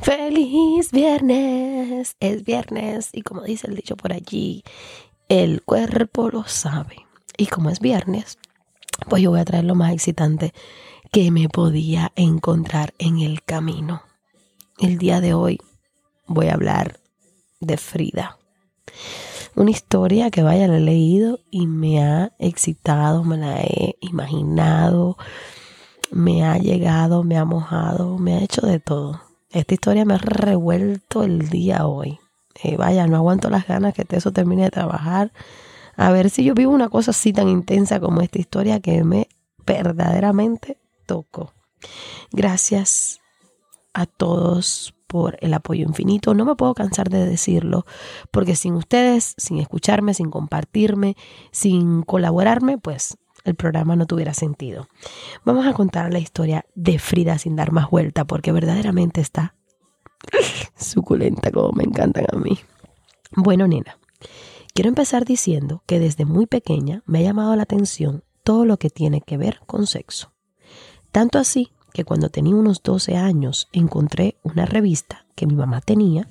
[0.00, 4.62] Feliz viernes, es viernes y como dice el dicho por allí,
[5.28, 7.06] el cuerpo lo sabe.
[7.36, 8.38] Y como es viernes,
[9.08, 10.54] pues yo voy a traer lo más excitante
[11.10, 14.02] que me podía encontrar en el camino.
[14.78, 15.58] El día de hoy
[16.26, 17.00] voy a hablar
[17.60, 18.38] de Frida.
[19.56, 25.16] Una historia que vaya, la he leído y me ha excitado, me la he imaginado,
[26.12, 29.27] me ha llegado, me ha mojado, me ha hecho de todo.
[29.50, 32.18] Esta historia me ha revuelto el día hoy.
[32.62, 35.32] Eh, vaya, no aguanto las ganas que eso termine de trabajar.
[35.96, 39.28] A ver si yo vivo una cosa así tan intensa como esta historia que me
[39.66, 41.52] verdaderamente tocó.
[42.30, 43.20] Gracias
[43.94, 46.34] a todos por el apoyo infinito.
[46.34, 47.86] No me puedo cansar de decirlo,
[48.30, 51.16] porque sin ustedes, sin escucharme, sin compartirme,
[51.50, 53.16] sin colaborarme, pues
[53.48, 54.88] el programa no tuviera sentido.
[55.44, 59.54] Vamos a contar la historia de Frida sin dar más vuelta, porque verdaderamente está
[60.76, 62.58] suculenta como me encantan a mí.
[63.32, 63.98] Bueno, nena,
[64.74, 68.90] quiero empezar diciendo que desde muy pequeña me ha llamado la atención todo lo que
[68.90, 70.32] tiene que ver con sexo.
[71.12, 76.28] Tanto así que cuando tenía unos 12 años encontré una revista que mi mamá tenía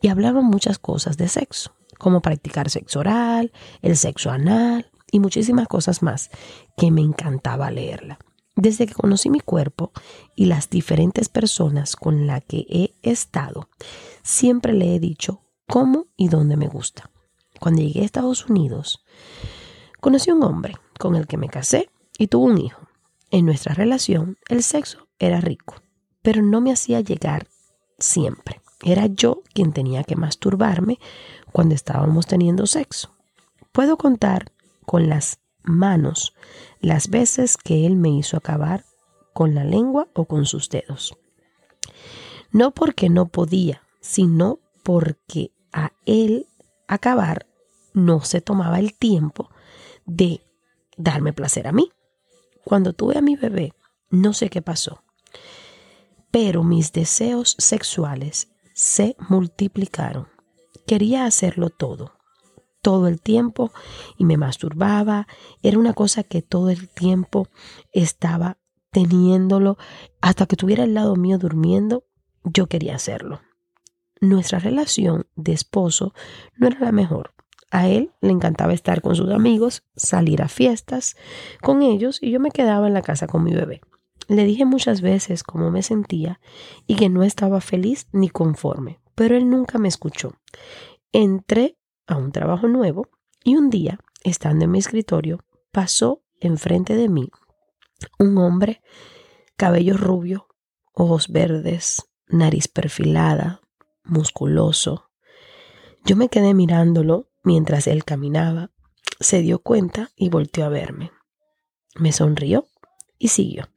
[0.00, 5.68] y hablaban muchas cosas de sexo, como practicar sexo oral, el sexo anal, y muchísimas
[5.68, 6.30] cosas más
[6.76, 8.18] que me encantaba leerla.
[8.56, 9.92] Desde que conocí mi cuerpo
[10.34, 13.68] y las diferentes personas con las que he estado,
[14.22, 17.10] siempre le he dicho cómo y dónde me gusta.
[17.58, 19.04] Cuando llegué a Estados Unidos,
[20.00, 22.86] conocí a un hombre con el que me casé y tuvo un hijo.
[23.30, 25.76] En nuestra relación, el sexo era rico,
[26.22, 27.46] pero no me hacía llegar
[27.98, 28.60] siempre.
[28.82, 30.98] Era yo quien tenía que masturbarme
[31.52, 33.14] cuando estábamos teniendo sexo.
[33.72, 34.52] Puedo contar
[34.90, 36.34] con las manos
[36.80, 38.84] las veces que él me hizo acabar
[39.32, 41.16] con la lengua o con sus dedos.
[42.50, 46.48] No porque no podía, sino porque a él
[46.88, 47.46] acabar
[47.94, 49.48] no se tomaba el tiempo
[50.06, 50.40] de
[50.96, 51.92] darme placer a mí.
[52.64, 53.74] Cuando tuve a mi bebé,
[54.10, 55.04] no sé qué pasó,
[56.32, 60.26] pero mis deseos sexuales se multiplicaron.
[60.84, 62.19] Quería hacerlo todo
[62.82, 63.72] todo el tiempo
[64.16, 65.26] y me masturbaba.
[65.62, 67.48] Era una cosa que todo el tiempo
[67.92, 68.58] estaba
[68.90, 69.78] teniéndolo.
[70.20, 72.04] Hasta que tuviera al lado mío durmiendo,
[72.44, 73.40] yo quería hacerlo.
[74.20, 76.12] Nuestra relación de esposo
[76.56, 77.34] no era la mejor.
[77.70, 81.16] A él le encantaba estar con sus amigos, salir a fiestas
[81.62, 83.80] con ellos y yo me quedaba en la casa con mi bebé.
[84.28, 86.40] Le dije muchas veces cómo me sentía
[86.86, 90.34] y que no estaba feliz ni conforme, pero él nunca me escuchó.
[91.12, 91.78] Entré
[92.10, 93.08] a un trabajo nuevo
[93.42, 95.40] y un día, estando en mi escritorio,
[95.72, 97.30] pasó enfrente de mí
[98.18, 98.82] un hombre,
[99.56, 100.48] cabello rubio,
[100.92, 103.60] ojos verdes, nariz perfilada,
[104.04, 105.10] musculoso.
[106.04, 108.70] Yo me quedé mirándolo mientras él caminaba,
[109.18, 111.12] se dio cuenta y volteó a verme.
[111.96, 112.66] Me sonrió
[113.18, 113.68] y siguió.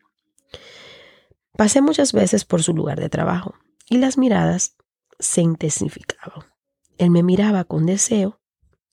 [1.58, 3.56] Pasé muchas veces por su lugar de trabajo
[3.90, 4.78] y las miradas
[5.20, 6.53] se intensificaban.
[6.98, 8.40] Él me miraba con deseo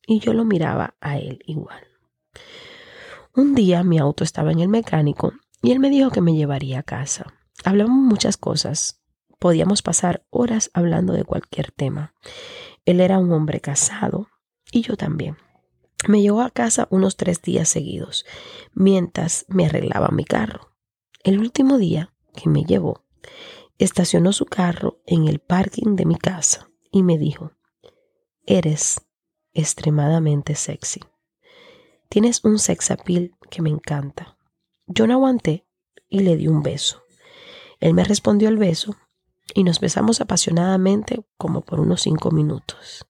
[0.06, 1.84] y yo lo miraba a él igual.
[3.34, 6.80] Un día mi auto estaba en el mecánico y él me dijo que me llevaría
[6.80, 7.32] a casa.
[7.64, 9.00] Hablamos muchas cosas.
[9.38, 12.14] Podíamos pasar horas hablando de cualquier tema.
[12.84, 14.28] Él era un hombre casado
[14.72, 15.36] y yo también.
[16.08, 18.24] Me llevó a casa unos tres días seguidos,
[18.72, 20.72] mientras me arreglaba mi carro.
[21.22, 23.04] El último día que me llevó,
[23.78, 27.52] estacionó su carro en el parking de mi casa y me dijo,
[28.46, 29.00] Eres
[29.52, 31.00] extremadamente sexy.
[32.08, 34.36] Tienes un sex appeal que me encanta.
[34.86, 35.66] Yo no aguanté
[36.08, 37.02] y le di un beso.
[37.78, 38.96] Él me respondió el beso
[39.54, 43.06] y nos besamos apasionadamente como por unos cinco minutos.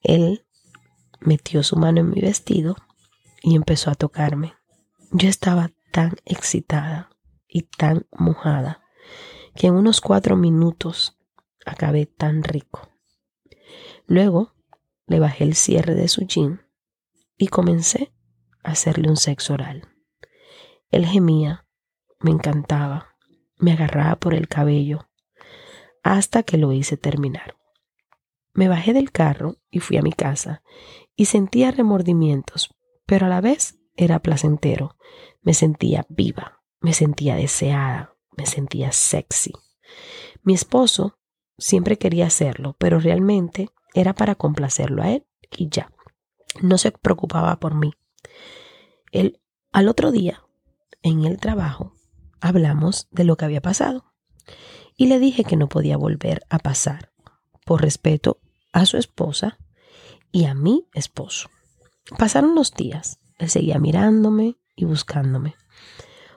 [0.00, 0.46] Él
[1.20, 2.76] metió su mano en mi vestido
[3.42, 4.54] y empezó a tocarme.
[5.10, 7.10] Yo estaba tan excitada
[7.48, 8.82] y tan mojada
[9.54, 11.18] que en unos cuatro minutos
[11.66, 12.91] acabé tan rico.
[14.12, 14.52] Luego
[15.06, 16.60] le bajé el cierre de su jean
[17.38, 18.12] y comencé
[18.62, 19.88] a hacerle un sexo oral.
[20.90, 21.66] Él gemía,
[22.20, 23.16] me encantaba,
[23.56, 25.08] me agarraba por el cabello,
[26.02, 27.56] hasta que lo hice terminar.
[28.52, 30.62] Me bajé del carro y fui a mi casa
[31.16, 32.68] y sentía remordimientos,
[33.06, 34.94] pero a la vez era placentero.
[35.40, 39.52] Me sentía viva, me sentía deseada, me sentía sexy.
[40.42, 41.18] Mi esposo
[41.56, 45.92] siempre quería hacerlo, pero realmente era para complacerlo a él y ya.
[46.60, 47.92] No se preocupaba por mí.
[49.10, 49.40] Él,
[49.72, 50.42] al otro día,
[51.02, 51.94] en el trabajo,
[52.40, 54.12] hablamos de lo que había pasado
[54.96, 57.12] y le dije que no podía volver a pasar
[57.64, 58.40] por respeto
[58.72, 59.58] a su esposa
[60.30, 61.48] y a mi esposo.
[62.18, 63.20] Pasaron los días.
[63.38, 65.56] Él seguía mirándome y buscándome.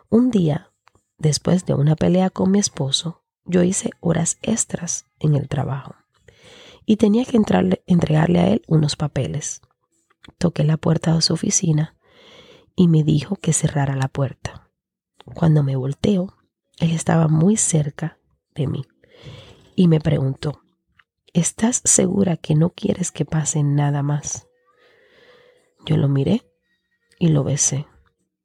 [0.09, 0.71] Un día,
[1.17, 5.95] después de una pelea con mi esposo, yo hice horas extras en el trabajo
[6.85, 9.61] y tenía que entrarle, entregarle a él unos papeles.
[10.37, 11.95] Toqué la puerta de su oficina
[12.75, 14.71] y me dijo que cerrara la puerta.
[15.33, 16.35] Cuando me volteo,
[16.79, 18.19] él estaba muy cerca
[18.53, 18.85] de mí
[19.75, 20.61] y me preguntó,
[21.33, 24.47] ¿estás segura que no quieres que pase nada más?
[25.85, 26.49] Yo lo miré
[27.19, 27.87] y lo besé.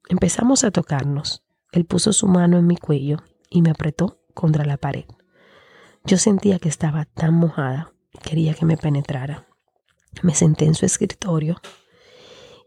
[0.09, 1.43] Empezamos a tocarnos.
[1.71, 3.17] Él puso su mano en mi cuello
[3.49, 5.05] y me apretó contra la pared.
[6.03, 7.93] Yo sentía que estaba tan mojada,
[8.23, 9.47] quería que me penetrara.
[10.21, 11.61] Me senté en su escritorio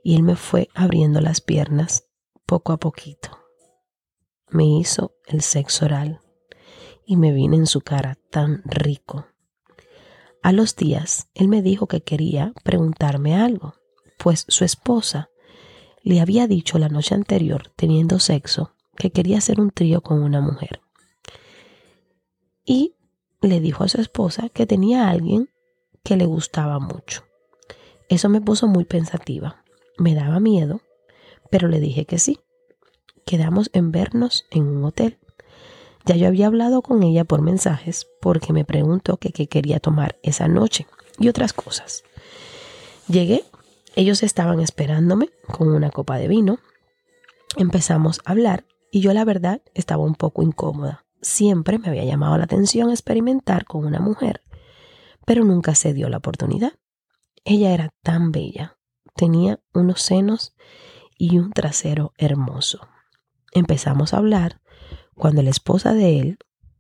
[0.03, 2.07] y él me fue abriendo las piernas
[2.47, 3.39] poco a poquito.
[4.49, 6.21] Me hizo el sexo oral
[7.07, 9.27] y me vine en su cara tan rico.
[10.43, 13.75] A los días, él me dijo que quería preguntarme algo,
[14.19, 15.31] pues su esposa
[16.03, 20.43] le había dicho la noche anterior, teniendo sexo, que quería hacer un trío con una
[20.43, 20.83] mujer.
[22.65, 22.95] Y
[23.49, 25.51] le dijo a su esposa que tenía a alguien
[26.03, 27.25] que le gustaba mucho.
[28.09, 29.65] Eso me puso muy pensativa.
[29.99, 30.81] Me daba miedo,
[31.51, 32.41] pero le dije que sí.
[33.25, 35.19] Quedamos en vernos en un hotel.
[36.05, 40.49] Ya yo había hablado con ella por mensajes porque me preguntó qué quería tomar esa
[40.49, 40.87] noche
[41.19, 42.05] y otras cosas.
[43.09, 43.45] Llegué,
[43.97, 46.59] ellos estaban esperándome con una copa de vino.
[47.57, 51.04] Empezamos a hablar y yo la verdad estaba un poco incómoda.
[51.25, 54.43] Siempre me había llamado la atención experimentar con una mujer,
[55.25, 56.75] pero nunca se dio la oportunidad.
[57.47, 58.77] Ella era tan bella,
[59.17, 60.55] tenía unos senos
[61.17, 62.87] y un trasero hermoso.
[63.53, 64.61] Empezamos a hablar
[65.15, 66.39] cuando la esposa de él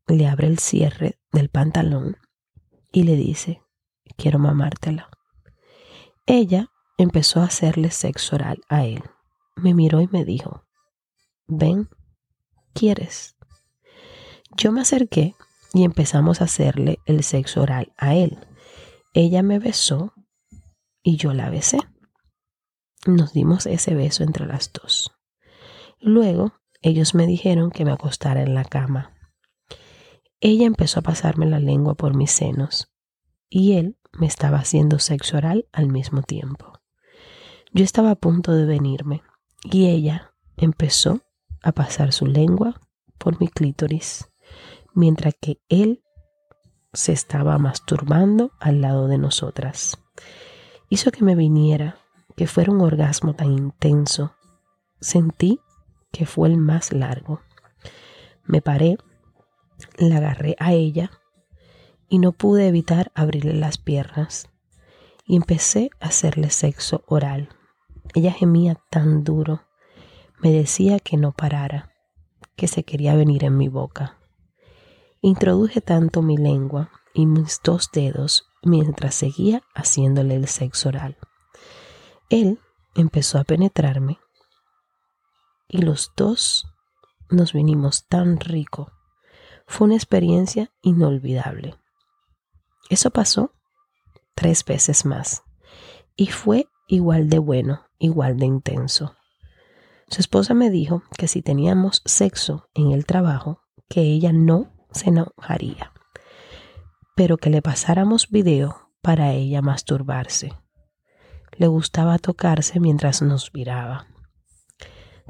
[0.08, 2.18] le abre el cierre del pantalón
[2.92, 3.62] y le dice,
[4.18, 5.08] quiero mamártela.
[6.26, 9.04] Ella empezó a hacerle sexo oral a él.
[9.56, 10.66] Me miró y me dijo,
[11.46, 11.88] ven,
[12.74, 13.36] ¿quieres?
[14.56, 15.34] Yo me acerqué
[15.72, 18.38] y empezamos a hacerle el sexo oral a él.
[19.12, 20.14] Ella me besó
[21.02, 21.78] y yo la besé.
[23.06, 25.12] Nos dimos ese beso entre las dos.
[25.98, 26.52] Luego
[26.82, 29.16] ellos me dijeron que me acostara en la cama.
[30.40, 32.92] Ella empezó a pasarme la lengua por mis senos
[33.48, 36.80] y él me estaba haciendo sexo oral al mismo tiempo.
[37.72, 39.22] Yo estaba a punto de venirme
[39.64, 41.22] y ella empezó
[41.62, 42.80] a pasar su lengua
[43.18, 44.28] por mi clítoris
[44.94, 46.02] mientras que él
[46.92, 49.98] se estaba masturbando al lado de nosotras.
[50.88, 51.98] Hizo que me viniera,
[52.36, 54.34] que fuera un orgasmo tan intenso.
[55.00, 55.60] Sentí
[56.12, 57.40] que fue el más largo.
[58.44, 58.96] Me paré,
[59.98, 61.10] la agarré a ella
[62.08, 64.48] y no pude evitar abrirle las piernas
[65.26, 67.48] y empecé a hacerle sexo oral.
[68.14, 69.62] Ella gemía tan duro,
[70.40, 71.90] me decía que no parara,
[72.54, 74.18] que se quería venir en mi boca.
[75.26, 81.16] Introduje tanto mi lengua y mis dos dedos mientras seguía haciéndole el sexo oral.
[82.28, 82.60] Él
[82.94, 84.18] empezó a penetrarme
[85.66, 86.66] y los dos
[87.30, 88.92] nos vinimos tan rico.
[89.66, 91.74] Fue una experiencia inolvidable.
[92.90, 93.54] Eso pasó
[94.34, 95.42] tres veces más
[96.16, 99.16] y fue igual de bueno, igual de intenso.
[100.08, 105.10] Su esposa me dijo que si teníamos sexo en el trabajo, que ella no se
[105.10, 105.92] enojaría,
[107.14, 110.52] pero que le pasáramos video para ella masturbarse.
[111.52, 114.06] Le gustaba tocarse mientras nos miraba.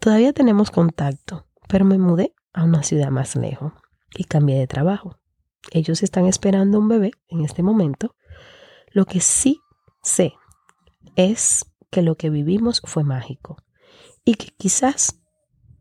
[0.00, 3.72] Todavía tenemos contacto, pero me mudé a una ciudad más lejos
[4.16, 5.18] y cambié de trabajo.
[5.70, 8.16] Ellos están esperando un bebé en este momento.
[8.92, 9.60] Lo que sí
[10.02, 10.34] sé
[11.16, 13.56] es que lo que vivimos fue mágico
[14.24, 15.20] y que quizás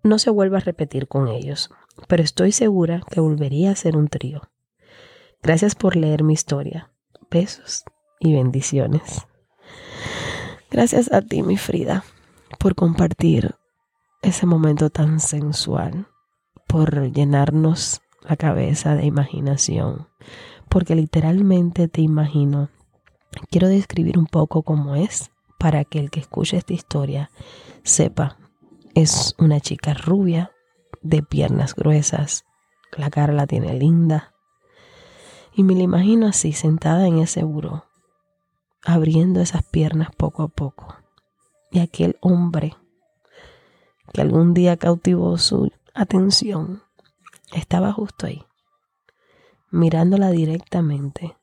[0.04, 1.70] no se vuelva a repetir con ellos,
[2.08, 4.42] pero estoy segura que volvería a ser un trío.
[5.42, 6.92] Gracias por leer mi historia.
[7.30, 7.84] Besos
[8.20, 9.28] y bendiciones.
[10.72, 12.04] Gracias a ti, mi Frida,
[12.60, 13.56] por compartir
[14.22, 16.08] ese momento tan sensual,
[16.66, 20.08] por llenarnos la cabeza de imaginación,
[20.70, 22.70] porque literalmente te imagino.
[23.52, 25.30] Quiero describir un poco cómo es
[25.60, 27.30] para que el que escuche esta historia
[27.84, 28.38] sepa.
[28.96, 30.53] Es una chica rubia,
[31.04, 32.46] de piernas gruesas,
[32.98, 34.34] la cara la tiene linda.
[35.54, 37.86] Y me la imagino así, sentada en ese buró,
[38.84, 40.98] abriendo esas piernas poco a poco.
[41.72, 42.76] Y aquel hombre
[44.12, 46.84] que algún día cautivó su atención
[47.54, 48.44] estaba justo ahí,
[49.70, 51.38] mirándola directamente,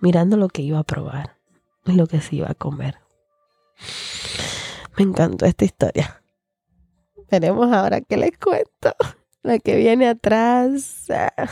[0.00, 1.36] mirando lo que iba a probar
[1.86, 2.98] y lo que se iba a comer.
[4.96, 6.19] Me encantó esta historia.
[7.30, 8.94] Veremos ahora qué les cuento.
[9.42, 11.48] La que viene atrás, ah,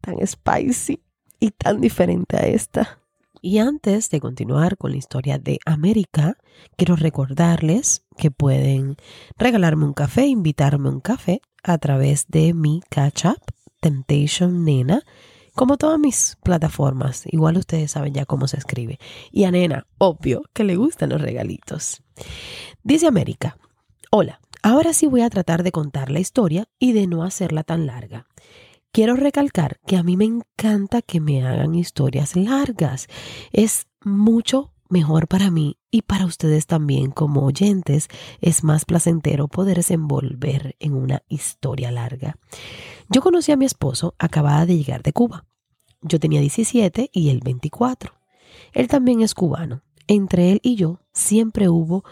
[0.00, 1.02] tan spicy
[1.40, 2.98] y tan diferente a esta.
[3.40, 6.36] Y antes de continuar con la historia de América,
[6.76, 8.96] quiero recordarles que pueden
[9.36, 13.42] regalarme un café, invitarme un café a través de mi Catch Up,
[13.80, 15.02] Temptation Nena,
[15.54, 17.24] como todas mis plataformas.
[17.26, 18.98] Igual ustedes saben ya cómo se escribe.
[19.32, 22.02] Y a Nena, obvio, que le gustan los regalitos.
[22.84, 23.56] Dice América,
[24.10, 27.86] hola, ahora sí voy a tratar de contar la historia y de no hacerla tan
[27.86, 28.26] larga.
[28.92, 33.08] Quiero recalcar que a mí me encanta que me hagan historias largas.
[33.50, 38.08] Es mucho mejor para mí y para ustedes también como oyentes.
[38.40, 42.36] Es más placentero poder desenvolver en una historia larga.
[43.08, 45.46] Yo conocí a mi esposo acabada de llegar de Cuba.
[46.02, 48.12] Yo tenía 17 y él 24.
[48.72, 49.82] Él también es cubano.
[50.06, 52.04] Entre él y yo siempre hubo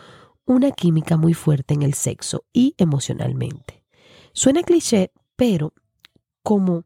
[0.51, 3.85] una química muy fuerte en el sexo y emocionalmente.
[4.33, 5.73] Suena cliché, pero
[6.43, 6.85] como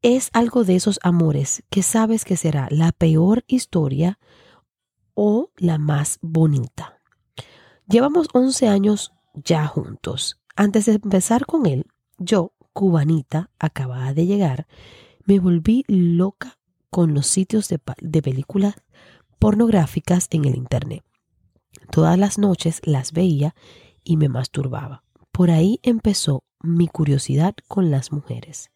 [0.00, 4.20] es algo de esos amores que sabes que será la peor historia
[5.14, 7.00] o la más bonita.
[7.88, 10.40] Llevamos 11 años ya juntos.
[10.54, 14.68] Antes de empezar con él, yo, cubanita, acababa de llegar,
[15.24, 18.76] me volví loca con los sitios de, de películas
[19.40, 21.07] pornográficas en el Internet.
[21.90, 23.54] Todas las noches las veía
[24.04, 25.02] y me masturbaba.
[25.32, 28.70] Por ahí empezó mi curiosidad con las mujeres.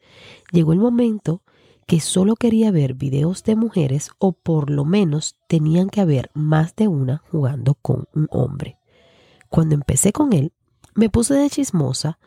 [0.52, 1.42] Llegó el momento
[1.86, 6.76] que solo quería ver videos de mujeres o por lo menos tenían que haber más
[6.76, 8.78] de una jugando con un hombre.
[9.48, 10.52] Cuando empecé con él,
[10.94, 12.18] me puse de chismosa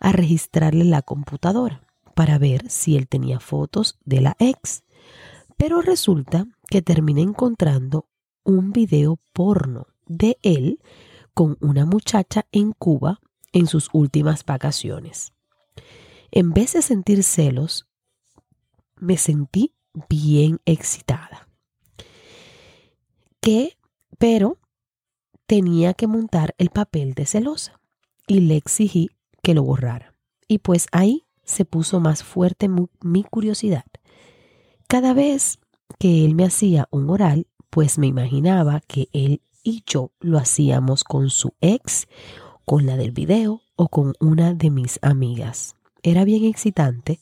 [0.00, 1.82] a registrarle la computadora
[2.14, 4.82] para ver si él tenía fotos de la ex.
[5.56, 8.08] Pero resulta que terminé encontrando
[8.44, 10.80] un video porno de él
[11.34, 13.20] con una muchacha en Cuba
[13.52, 15.32] en sus últimas vacaciones.
[16.30, 17.86] En vez de sentir celos,
[18.96, 19.74] me sentí
[20.08, 21.48] bien excitada.
[23.40, 23.76] Que,
[24.18, 24.58] pero
[25.46, 27.80] tenía que montar el papel de celosa
[28.26, 29.10] y le exigí
[29.42, 30.14] que lo borrara.
[30.48, 33.84] Y pues ahí se puso más fuerte mi curiosidad.
[34.88, 35.58] Cada vez
[35.98, 41.04] que él me hacía un oral, pues me imaginaba que él y yo lo hacíamos
[41.04, 42.08] con su ex
[42.64, 45.76] con la del video o con una de mis amigas.
[46.02, 47.20] Era bien excitante,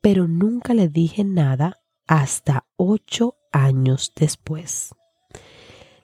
[0.00, 4.94] pero nunca le dije nada hasta ocho años después.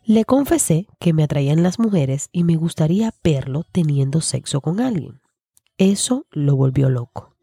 [0.04, 5.20] Le confesé que me atraían las mujeres y me gustaría verlo teniendo sexo con alguien.
[5.76, 7.36] Eso lo volvió loco.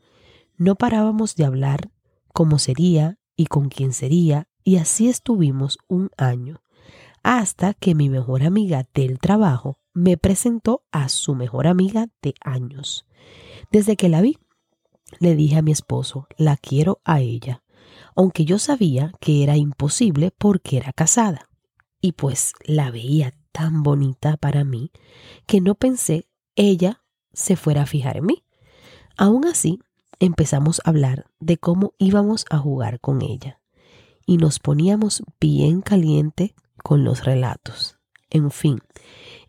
[0.57, 1.91] No parábamos de hablar
[2.33, 6.61] cómo sería y con quién sería, y así estuvimos un año,
[7.25, 13.07] hasta que mi mejor amiga del trabajo me presentó a su mejor amiga de años.
[13.71, 14.37] Desde que la vi,
[15.19, 17.63] le dije a mi esposo, la quiero a ella,
[18.15, 21.49] aunque yo sabía que era imposible porque era casada.
[21.99, 24.91] Y pues la veía tan bonita para mí
[25.47, 27.01] que no pensé ella
[27.33, 28.43] se fuera a fijar en mí.
[29.17, 29.79] Aún así,
[30.19, 33.61] empezamos a hablar de cómo íbamos a jugar con ella
[34.27, 36.53] y nos poníamos bien caliente
[36.85, 37.97] con los relatos.
[38.29, 38.79] En fin,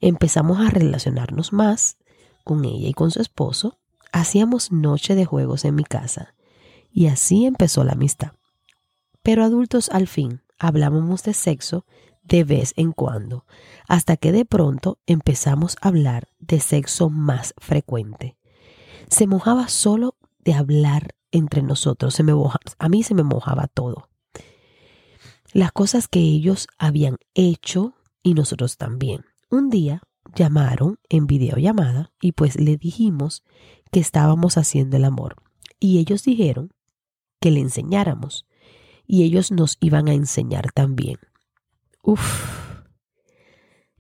[0.00, 1.98] empezamos a relacionarnos más
[2.44, 3.78] con ella y con su esposo.
[4.10, 6.34] Hacíamos noche de juegos en mi casa
[6.90, 8.32] y así empezó la amistad.
[9.22, 11.84] Pero adultos al fin hablábamos de sexo
[12.22, 13.44] de vez en cuando,
[13.86, 18.38] hasta que de pronto empezamos a hablar de sexo más frecuente.
[19.10, 22.32] Se mojaba solo de hablar entre nosotros, se me
[22.78, 24.08] a mí se me mojaba todo.
[25.52, 29.24] Las cosas que ellos habían hecho y nosotros también.
[29.50, 30.02] Un día
[30.34, 33.42] llamaron en videollamada y pues le dijimos
[33.90, 35.36] que estábamos haciendo el amor.
[35.78, 36.72] Y ellos dijeron
[37.40, 38.46] que le enseñáramos.
[39.06, 41.18] Y ellos nos iban a enseñar también.
[42.02, 42.82] Uf,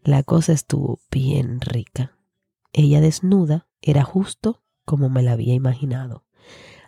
[0.02, 2.16] la cosa estuvo bien rica.
[2.72, 6.24] Ella desnuda era justo como me la había imaginado.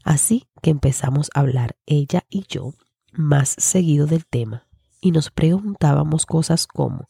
[0.04, 2.74] Así que empezamos a hablar ella y yo
[3.18, 4.66] más seguido del tema
[5.00, 7.08] y nos preguntábamos cosas como,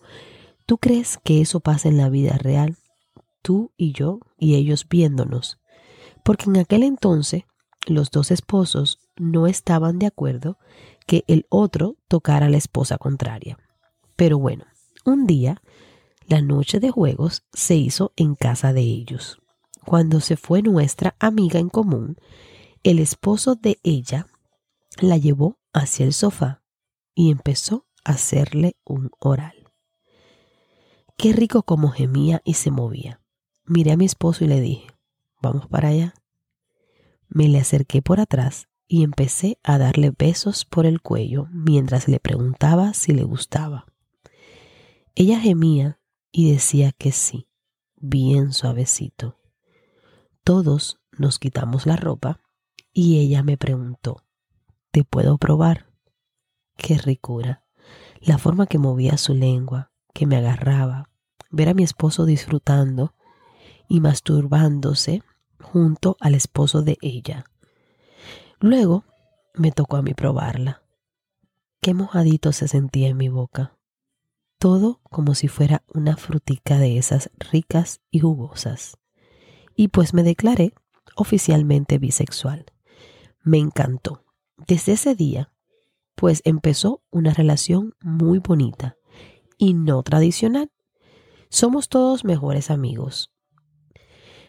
[0.67, 2.77] ¿tú crees que eso pasa en la vida real?
[3.43, 5.59] Tú y yo y ellos viéndonos.
[6.25, 7.45] Porque en aquel entonces
[7.87, 10.59] los dos esposos no estaban de acuerdo
[11.07, 13.59] que el otro tocara a la esposa contraria.
[14.17, 14.65] Pero bueno,
[15.05, 15.63] un día
[16.27, 19.41] la noche de juegos se hizo en casa de ellos.
[19.85, 22.17] Cuando se fue nuestra amiga en común,
[22.83, 24.27] el esposo de ella
[25.01, 26.63] la llevó hacia el sofá
[27.15, 29.73] y empezó a hacerle un oral.
[31.17, 33.21] Qué rico como gemía y se movía.
[33.65, 34.87] Miré a mi esposo y le dije,
[35.43, 36.15] vamos para allá.
[37.29, 42.21] Me le acerqué por atrás y empecé a darle besos por el cuello mientras le
[42.21, 43.87] preguntaba si le gustaba.
[45.15, 47.49] Ella gemía y decía que sí,
[47.97, 49.39] bien suavecito.
[50.45, 52.41] Todos nos quitamos la ropa
[52.93, 54.25] y ella me preguntó,
[54.91, 55.87] ¿te puedo probar?
[56.77, 57.65] Qué ricura.
[58.21, 61.09] La forma que movía su lengua, que me agarraba,
[61.51, 63.15] ver a mi esposo disfrutando
[63.89, 65.23] y masturbándose
[65.61, 67.45] junto al esposo de ella.
[68.61, 69.05] Luego
[69.55, 70.83] me tocó a mí probarla.
[71.81, 73.77] Qué mojadito se sentía en mi boca.
[74.59, 78.99] Todo como si fuera una frutica de esas ricas y jugosas.
[79.77, 80.75] Y pues me declaré
[81.15, 82.67] oficialmente bisexual.
[83.43, 84.25] Me encantó.
[84.67, 85.53] Desde ese día,
[86.15, 88.97] pues empezó una relación muy bonita
[89.57, 90.71] y no tradicional.
[91.49, 93.33] Somos todos mejores amigos.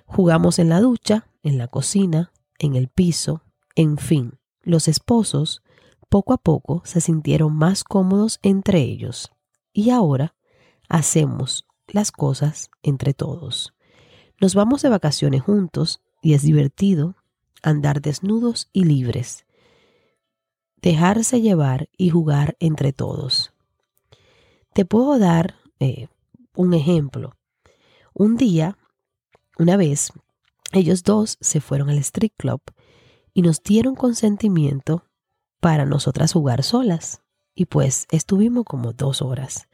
[0.05, 3.43] Jugamos en la ducha, en la cocina, en el piso,
[3.75, 5.61] en fin, los esposos
[6.09, 9.31] poco a poco se sintieron más cómodos entre ellos
[9.71, 10.35] y ahora
[10.89, 13.75] hacemos las cosas entre todos.
[14.41, 17.15] Nos vamos de vacaciones juntos y es divertido
[17.61, 19.45] andar desnudos y libres,
[20.81, 23.53] dejarse llevar y jugar entre todos.
[24.73, 26.07] Te puedo dar eh,
[26.55, 27.35] un ejemplo.
[28.13, 28.77] Un día
[29.59, 30.13] una vez,
[30.71, 32.61] ellos dos se fueron al street club
[33.33, 35.03] y nos dieron consentimiento
[35.59, 37.21] para nosotras jugar solas.
[37.55, 39.67] Y pues estuvimos como dos horas.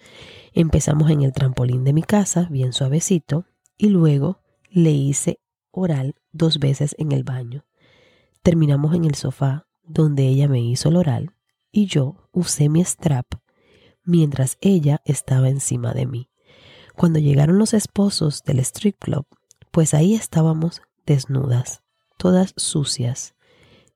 [0.54, 3.46] Empezamos en el trampolín de mi casa, bien suavecito,
[3.78, 4.40] y luego
[4.72, 5.40] le hice
[5.70, 7.64] oral dos veces en el baño.
[8.42, 11.36] Terminamos en el sofá, donde ella me hizo el oral,
[11.72, 13.26] y yo usé mi strap
[14.06, 16.30] mientras ella estaba encima de mí.
[16.96, 19.26] Cuando llegaron los esposos del strip club,
[19.72, 21.84] pues ahí estábamos desnudas,
[22.18, 23.36] todas sucias,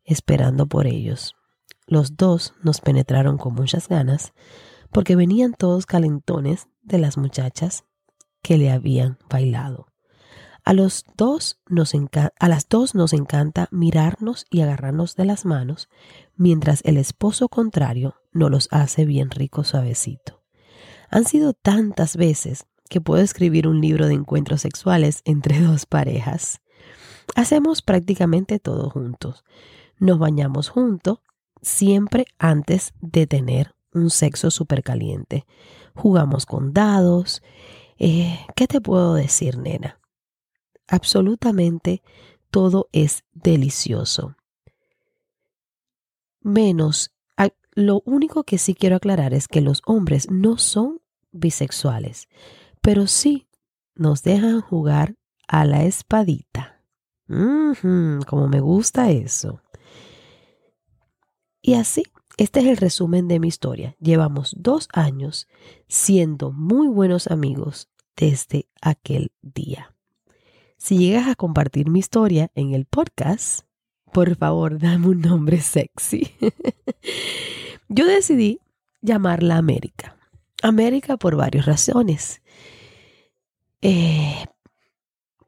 [0.03, 1.35] esperando por ellos.
[1.87, 4.33] Los dos nos penetraron con muchas ganas,
[4.91, 7.85] porque venían todos calentones de las muchachas
[8.41, 9.88] que le habían bailado.
[10.69, 11.93] A, dos nos
[12.39, 15.89] a las dos nos encanta mirarnos y agarrarnos de las manos,
[16.35, 20.43] mientras el esposo contrario nos los hace bien rico suavecito.
[21.09, 26.61] Han sido tantas veces que puedo escribir un libro de encuentros sexuales entre dos parejas.
[27.35, 29.43] Hacemos prácticamente todo juntos.
[29.97, 31.17] Nos bañamos juntos
[31.63, 35.47] siempre antes de tener un sexo súper caliente.
[35.95, 37.41] Jugamos con dados.
[37.97, 39.99] Eh, ¿Qué te puedo decir, nena?
[40.89, 42.01] Absolutamente
[42.51, 44.35] todo es delicioso.
[46.41, 47.11] Menos,
[47.73, 52.27] lo único que sí quiero aclarar es que los hombres no son bisexuales
[52.81, 53.47] pero sí
[53.95, 55.15] nos dejan jugar
[55.47, 56.81] a la espadita.
[57.27, 59.61] como me gusta eso.
[61.61, 62.03] Y así,
[62.37, 63.95] este es el resumen de mi historia.
[63.99, 65.47] Llevamos dos años
[65.87, 69.95] siendo muy buenos amigos desde aquel día.
[70.79, 73.65] Si llegas a compartir mi historia en el podcast,
[74.13, 76.31] por favor, dame un nombre sexy.
[77.89, 78.61] Yo decidí
[79.01, 80.15] llamarla América.
[80.63, 82.41] América por varias razones.
[83.81, 84.45] Eh,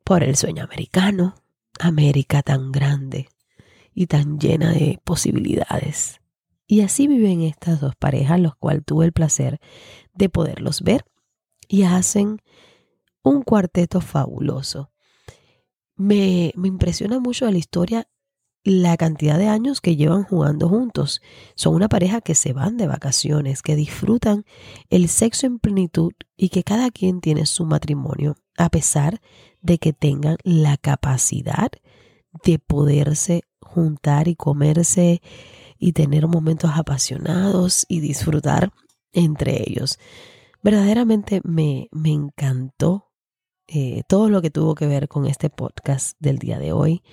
[0.04, 1.36] por el sueño americano,
[1.80, 3.30] América tan grande
[3.94, 6.20] y tan llena de posibilidades.
[6.68, 9.62] Y así viven estas dos parejas, los cuales tuve el placer
[10.14, 11.06] de poderlos ver
[11.70, 12.42] y hacen
[13.24, 14.91] un cuarteto fabuloso.
[16.02, 18.08] Me, me impresiona mucho la historia
[18.64, 21.22] la cantidad de años que llevan jugando juntos.
[21.54, 24.44] Son una pareja que se van de vacaciones, que disfrutan
[24.90, 29.22] el sexo en plenitud y que cada quien tiene su matrimonio, a pesar
[29.62, 31.70] de que tengan la capacidad
[32.44, 35.22] de poderse juntar y comerse
[35.78, 38.72] y tener momentos apasionados y disfrutar
[39.14, 40.00] entre ellos.
[40.64, 43.11] Verdaderamente me, me encantó
[43.74, 47.04] eh, todo lo que tuvo que ver con este podcast del día de hoy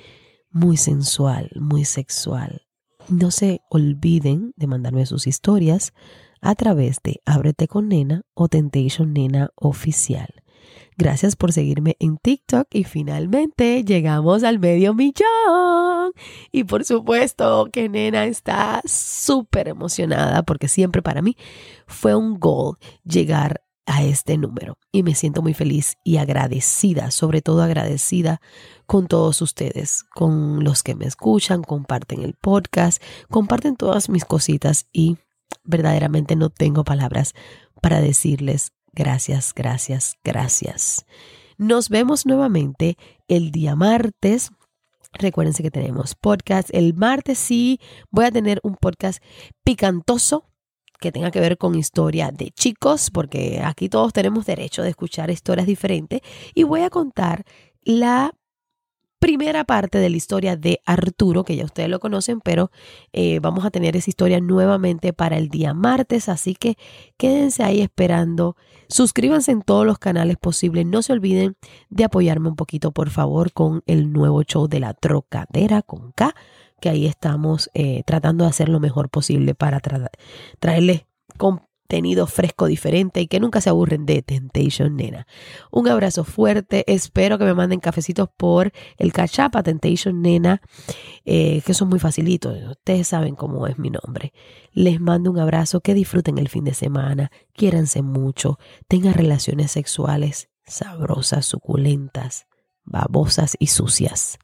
[0.50, 2.62] muy sensual, muy sexual.
[3.08, 5.92] No se olviden de mandarme sus historias
[6.40, 10.42] a través de Ábrete con Nena o Temptation Nena Oficial.
[10.96, 16.10] Gracias por seguirme en TikTok y finalmente llegamos al medio millón.
[16.50, 21.36] Y por supuesto que Nena está súper emocionada porque siempre para mí
[21.86, 24.76] fue un goal llegar a este número.
[24.92, 28.40] Y me siento muy feliz y agradecida, sobre todo agradecida
[28.86, 34.86] con todos ustedes, con los que me escuchan, comparten el podcast, comparten todas mis cositas
[34.92, 35.16] y
[35.64, 37.34] verdaderamente no tengo palabras
[37.80, 41.06] para decirles gracias, gracias, gracias.
[41.56, 42.96] Nos vemos nuevamente
[43.26, 44.50] el día martes.
[45.14, 46.68] Recuérdense que tenemos podcast.
[46.72, 49.22] El martes sí voy a tener un podcast
[49.64, 50.44] picantoso
[51.00, 55.30] que tenga que ver con historia de chicos, porque aquí todos tenemos derecho de escuchar
[55.30, 56.20] historias diferentes.
[56.54, 57.44] Y voy a contar
[57.82, 58.32] la
[59.18, 62.70] primera parte de la historia de Arturo, que ya ustedes lo conocen, pero
[63.12, 66.76] eh, vamos a tener esa historia nuevamente para el día martes, así que
[67.16, 68.56] quédense ahí esperando.
[68.88, 70.86] Suscríbanse en todos los canales posibles.
[70.86, 71.56] No se olviden
[71.90, 76.34] de apoyarme un poquito, por favor, con el nuevo show de la trocadera con K
[76.80, 79.80] que ahí estamos eh, tratando de hacer lo mejor posible para
[80.60, 85.26] traerles contenido fresco, diferente y que nunca se aburren de Temptation Nena.
[85.70, 90.60] Un abrazo fuerte, espero que me manden cafecitos por el cachapa Temptation Nena,
[91.24, 94.32] eh, que son muy facilitos, ustedes saben cómo es mi nombre.
[94.72, 100.50] Les mando un abrazo, que disfruten el fin de semana, quiéranse mucho, tengan relaciones sexuales
[100.68, 102.46] sabrosas, suculentas,
[102.84, 104.38] babosas y sucias.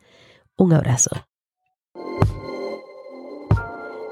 [0.56, 1.10] Un abrazo.